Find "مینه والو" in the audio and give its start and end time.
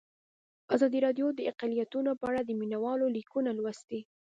2.59-3.07